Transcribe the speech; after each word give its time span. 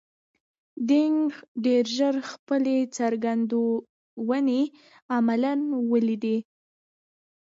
دینګ 0.89 1.21
ډېر 1.65 1.85
ژر 1.97 2.15
خپلې 2.31 2.77
څرګندونې 2.97 4.61
عملاً 5.15 5.53
ولیدې. 5.91 6.37